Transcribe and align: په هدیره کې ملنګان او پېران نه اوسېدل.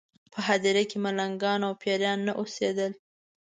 په 0.33 0.39
هدیره 0.47 0.83
کې 0.89 0.97
ملنګان 1.05 1.59
او 1.67 1.73
پېران 1.83 2.19
نه 2.27 2.33
اوسېدل. 2.39 2.91